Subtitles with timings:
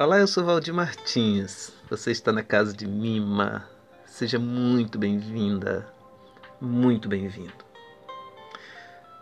[0.00, 1.72] Olá, eu sou Valdir Martins.
[1.90, 3.68] Você está na casa de Mima.
[4.06, 5.92] Seja muito bem-vinda,
[6.60, 7.64] muito bem-vindo.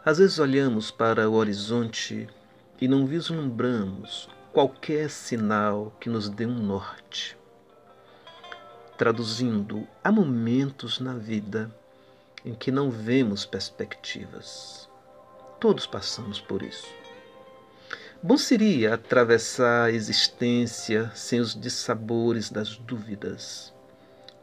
[0.05, 2.29] Às vezes olhamos para o horizonte
[2.79, 7.39] e não vislumbramos qualquer sinal que nos dê um norte.
[8.99, 11.75] Traduzindo, há momentos na vida
[12.45, 14.91] em que não vemos perspectivas.
[15.59, 17.06] Todos passamos por isso.
[18.23, 23.75] Bom seria atravessar a existência sem os dissabores das dúvidas,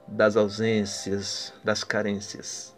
[0.07, 2.75] das ausências, das carências.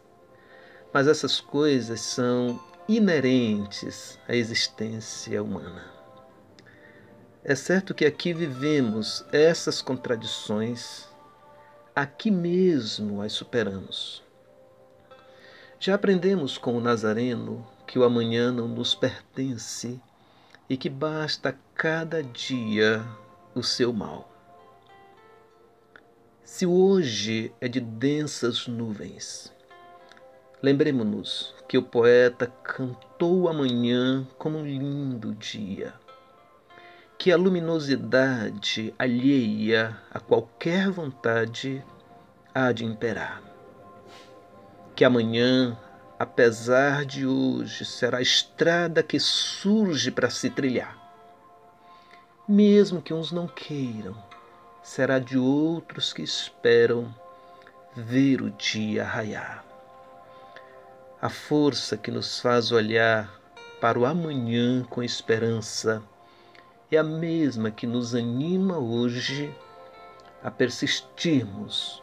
[0.93, 2.57] Mas essas coisas são
[2.87, 5.83] inerentes à existência humana.
[7.43, 11.09] É certo que aqui vivemos essas contradições,
[11.93, 14.23] aqui mesmo as superamos.
[15.77, 20.01] Já aprendemos com o Nazareno que o amanhã não nos pertence
[20.69, 23.05] e que basta cada dia
[23.53, 24.31] o seu mal.
[26.43, 29.53] Se hoje é de densas nuvens,
[30.61, 35.93] lembremos-nos que o poeta cantou amanhã como um lindo dia,
[37.17, 41.83] que a luminosidade alheia a qualquer vontade
[42.53, 43.41] há de imperar,
[44.95, 45.77] que amanhã
[46.17, 50.97] apesar de hoje, será a estrada que surge para se trilhar.
[52.47, 54.15] Mesmo que uns não queiram,
[54.83, 57.13] será de outros que esperam
[57.95, 59.65] ver o dia raiar.
[61.21, 63.33] A força que nos faz olhar
[63.81, 66.03] para o amanhã com esperança
[66.91, 69.53] é a mesma que nos anima hoje
[70.43, 72.01] a persistirmos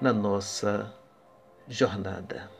[0.00, 0.94] na nossa
[1.68, 2.59] jornada.